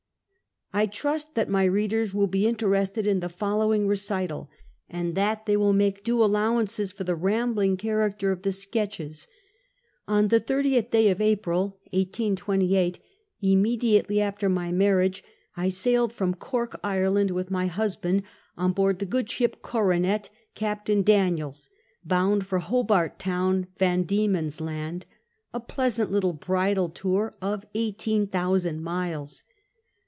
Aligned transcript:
I 0.73 0.85
trust 0.85 1.35
that 1.35 1.49
my 1.49 1.65
readers 1.65 2.13
will 2.13 2.27
be 2.27 2.47
interested 2.47 3.05
in 3.05 3.19
the 3.19 3.27
following 3.27 3.87
recital, 3.87 4.49
and 4.89 5.15
that 5.15 5.45
they 5.45 5.57
will 5.57 5.73
make 5.73 6.01
due 6.05 6.23
allow 6.23 6.55
ances 6.61 6.93
for 6.93 7.03
the 7.03 7.13
rambling 7.13 7.75
character 7.75 8.31
of 8.31 8.43
the 8.43 8.53
sketches. 8.53 9.27
On 10.07 10.29
the 10.29 10.39
30th 10.39 10.89
day 10.89 11.09
of 11.09 11.19
April, 11.19 11.77
1828, 11.91 12.99
imme 13.43 13.77
diately 13.81 14.19
after 14.21 14.47
my 14.47 14.71
marriage, 14.71 15.25
I 15.57 15.67
sailed 15.67 16.13
from 16.13 16.35
Cork, 16.35 16.79
Ireland, 16.85 17.31
with 17.31 17.51
my 17.51 17.67
husband, 17.67 18.23
on 18.55 18.71
board 18.71 18.99
the 18.99 19.05
good 19.05 19.29
ship 19.29 19.61
Coronet, 19.61 20.29
Captain 20.55 21.03
Daniels, 21.03 21.67
bound 22.05 22.47
for 22.47 22.59
Hobart 22.59 23.19
Town, 23.19 23.67
Van 23.77 24.03
Diemen's 24.03 24.61
Land, 24.61 25.05
a 25.53 25.59
pleasant 25.59 26.11
little 26.13 26.31
bridal 26.33 26.87
tour 26.87 27.35
of 27.41 27.65
18,000 27.75 28.81
miles. 28.81 29.43